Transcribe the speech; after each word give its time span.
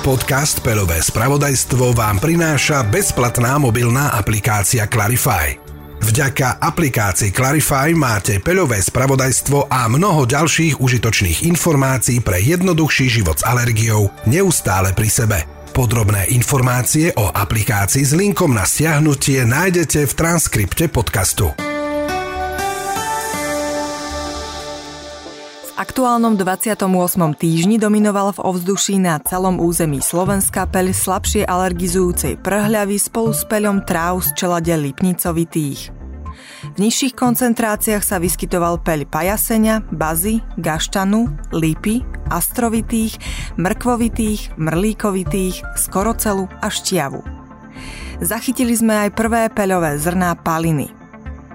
Podcast 0.00 0.64
Pelové 0.64 1.04
spravodajstvo 1.04 1.92
vám 1.92 2.24
prináša 2.24 2.80
bezplatná 2.88 3.60
mobilná 3.60 4.16
aplikácia 4.16 4.88
Clarify. 4.88 5.60
Vďaka 6.00 6.56
aplikácii 6.56 7.28
Clarify 7.28 7.92
máte 7.92 8.40
peľové 8.40 8.80
spravodajstvo 8.80 9.68
a 9.68 9.84
mnoho 9.92 10.24
ďalších 10.24 10.80
užitočných 10.80 11.44
informácií 11.44 12.24
pre 12.24 12.40
jednoduchší 12.40 13.20
život 13.20 13.44
s 13.44 13.44
alergiou 13.44 14.08
neustále 14.24 14.96
pri 14.96 15.08
sebe. 15.12 15.38
Podrobné 15.76 16.32
informácie 16.32 17.12
o 17.20 17.28
aplikácii 17.28 18.00
s 18.00 18.16
linkom 18.16 18.56
na 18.56 18.64
stiahnutie 18.64 19.44
nájdete 19.44 20.08
v 20.08 20.12
transkripte 20.16 20.88
podcastu. 20.88 21.52
Aktuálnom 25.80 26.36
28. 26.36 26.84
týždni 27.40 27.80
dominoval 27.80 28.36
v 28.36 28.44
ovzduší 28.52 29.00
na 29.00 29.16
celom 29.16 29.56
území 29.56 30.04
Slovenska 30.04 30.68
peľ 30.68 30.92
slabšie 30.92 31.48
alergizujúcej 31.48 32.36
prhľavy 32.36 33.00
spolu 33.00 33.32
s 33.32 33.48
peľom 33.48 33.80
tráv 33.88 34.20
z 34.20 34.36
čelade 34.36 34.76
lipnicovitých. 34.76 35.88
V 36.60 36.76
nižších 36.76 37.16
koncentráciách 37.16 38.04
sa 38.04 38.20
vyskytoval 38.20 38.84
peľ 38.84 39.08
pajasenia, 39.08 39.80
bazy, 39.88 40.44
gaštanu, 40.60 41.32
lípy, 41.48 42.04
astrovitých, 42.28 43.16
mrkvovitých, 43.56 44.60
mrlíkovitých, 44.60 45.64
skorocelu 45.80 46.44
a 46.60 46.68
štiavu. 46.68 47.24
Zachytili 48.20 48.76
sme 48.76 49.08
aj 49.08 49.16
prvé 49.16 49.48
peľové 49.48 49.96
zrná 49.96 50.36
paliny– 50.36 50.92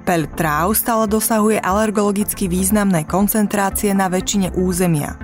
Peľ 0.06 0.30
tráv 0.38 0.78
stále 0.78 1.10
dosahuje 1.10 1.58
alergologicky 1.58 2.46
významné 2.46 3.10
koncentrácie 3.10 3.90
na 3.98 4.06
väčšine 4.06 4.54
územia. 4.54 5.18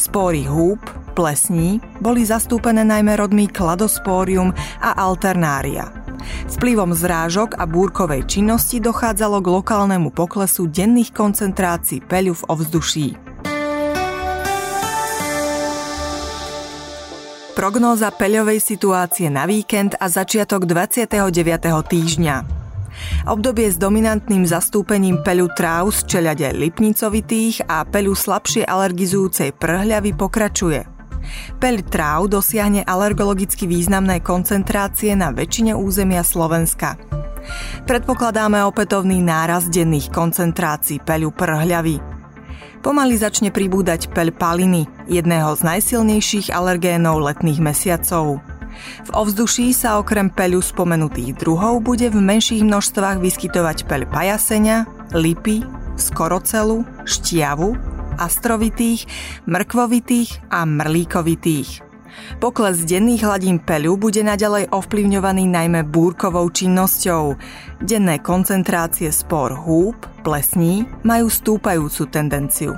Spóry 0.00 0.48
húb, 0.48 0.80
plesní 1.12 1.76
boli 2.00 2.24
zastúpené 2.24 2.88
najmä 2.88 3.20
rodmi 3.20 3.52
Kladosporium 3.52 4.56
a 4.80 4.96
Alternária. 4.96 5.92
Vplyvom 6.56 6.96
zrážok 6.96 7.60
a 7.60 7.68
búrkovej 7.68 8.24
činnosti 8.24 8.80
dochádzalo 8.80 9.44
k 9.44 9.60
lokálnemu 9.60 10.08
poklesu 10.08 10.72
denných 10.72 11.12
koncentrácií 11.12 12.00
peľu 12.00 12.40
v 12.40 12.42
ovzduší. 12.48 13.08
Prognóza 17.52 18.08
peľovej 18.08 18.64
situácie 18.64 19.28
na 19.28 19.44
víkend 19.44 20.00
a 20.00 20.08
začiatok 20.08 20.64
29. 20.64 21.20
týždňa. 21.68 22.61
Obdobie 23.24 23.70
s 23.70 23.78
dominantným 23.78 24.44
zastúpením 24.44 25.22
peľu 25.22 25.48
tráv 25.54 25.94
z 25.94 26.06
čeľade 26.08 26.52
lipnicovitých 26.54 27.66
a 27.70 27.86
peľu 27.86 28.12
slabšie 28.12 28.66
alergizujúcej 28.66 29.54
prhľavy 29.56 30.12
pokračuje. 30.16 30.84
Peľ 31.62 31.76
tráv 31.86 32.20
dosiahne 32.28 32.82
alergologicky 32.82 33.70
významné 33.70 34.20
koncentrácie 34.20 35.14
na 35.14 35.30
väčšine 35.30 35.72
územia 35.72 36.26
Slovenska. 36.26 36.98
Predpokladáme 37.86 38.62
opätovný 38.62 39.18
náraz 39.22 39.66
denných 39.66 40.10
koncentrácií 40.10 41.02
peľu 41.02 41.34
prhľavy. 41.34 41.98
Pomaly 42.82 43.14
začne 43.14 43.54
pribúdať 43.54 44.10
peľ 44.10 44.34
paliny, 44.34 44.90
jedného 45.06 45.54
z 45.54 45.62
najsilnejších 45.62 46.50
alergénov 46.50 47.22
letných 47.22 47.62
mesiacov. 47.62 48.42
V 49.06 49.10
ovzduší 49.12 49.74
sa 49.76 50.00
okrem 50.00 50.28
peľu 50.32 50.62
spomenutých 50.64 51.36
druhov 51.38 51.82
bude 51.84 52.08
v 52.08 52.18
menších 52.18 52.62
množstvách 52.64 53.18
vyskytovať 53.20 53.84
peľ 53.86 54.02
pajasenia, 54.08 54.88
lipy, 55.12 55.64
skorocelu, 55.96 56.84
štiavu, 57.04 57.76
astrovitých, 58.20 59.08
mrkvovitých 59.48 60.52
a 60.52 60.64
mrlíkovitých. 60.64 61.92
Pokles 62.44 62.84
denných 62.84 63.24
hladín 63.24 63.56
peľu 63.56 63.96
bude 63.96 64.20
naďalej 64.20 64.68
ovplyvňovaný 64.68 65.48
najmä 65.48 65.80
búrkovou 65.88 66.44
činnosťou. 66.52 67.40
Denné 67.80 68.20
koncentrácie 68.20 69.08
spor 69.08 69.56
húb, 69.56 69.96
plesní 70.20 70.84
majú 71.08 71.32
stúpajúcu 71.32 72.02
tendenciu. 72.12 72.76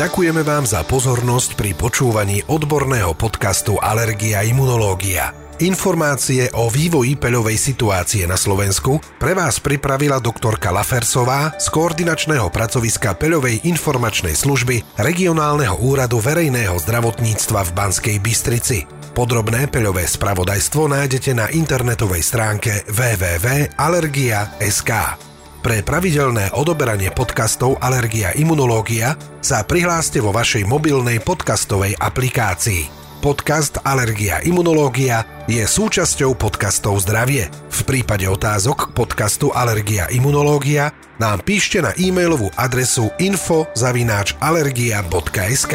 Ďakujeme 0.00 0.40
vám 0.48 0.64
za 0.64 0.80
pozornosť 0.80 1.60
pri 1.60 1.76
počúvaní 1.76 2.40
odborného 2.48 3.12
podcastu 3.12 3.76
Alergia 3.76 4.40
imunológia. 4.40 5.36
Informácie 5.60 6.48
o 6.56 6.72
vývoji 6.72 7.20
peľovej 7.20 7.60
situácie 7.60 8.24
na 8.24 8.40
Slovensku 8.40 8.96
pre 9.20 9.36
vás 9.36 9.60
pripravila 9.60 10.16
doktorka 10.16 10.72
Lafersová 10.72 11.52
z 11.60 11.68
koordinačného 11.68 12.48
pracoviska 12.48 13.12
peľovej 13.20 13.68
informačnej 13.68 14.32
služby 14.32 14.96
Regionálneho 14.96 15.76
úradu 15.84 16.16
verejného 16.16 16.80
zdravotníctva 16.80 17.68
v 17.68 17.70
Banskej 17.76 18.16
Bystrici. 18.24 18.88
Podrobné 19.12 19.68
peľové 19.68 20.08
spravodajstvo 20.08 20.96
nájdete 20.96 21.36
na 21.36 21.52
internetovej 21.52 22.24
stránke 22.24 22.88
www.alergia.sk. 22.88 25.29
Pre 25.60 25.84
pravidelné 25.84 26.56
odoberanie 26.56 27.12
podcastov 27.12 27.76
Alergia 27.84 28.32
Imunológia 28.32 29.12
sa 29.44 29.60
prihláste 29.60 30.24
vo 30.24 30.32
vašej 30.32 30.64
mobilnej 30.64 31.20
podcastovej 31.20 32.00
aplikácii. 32.00 32.88
Podcast 33.20 33.76
Alergia 33.84 34.40
Imunológia 34.40 35.44
je 35.44 35.60
súčasťou 35.60 36.32
podcastov 36.40 37.04
Zdravie. 37.04 37.52
V 37.68 37.80
prípade 37.84 38.24
otázok 38.24 38.88
k 38.88 39.04
podcastu 39.04 39.52
Alergia 39.52 40.08
Imunológia 40.08 40.96
nám 41.20 41.44
píšte 41.44 41.84
na 41.84 41.92
e-mailovú 41.92 42.48
adresu 42.56 43.12
info.alergia.sk. 43.20 45.74